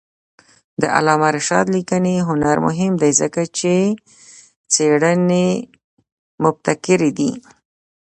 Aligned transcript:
د 0.81 0.83
علامه 0.95 1.29
رشاد 1.37 1.65
لیکنی 1.75 2.15
هنر 2.29 2.57
مهم 2.67 2.93
دی 3.01 3.11
ځکه 3.21 3.41
چې 3.57 3.73
څېړنې 4.73 5.47
مبتکرې 6.43 7.11
دي. 7.17 7.31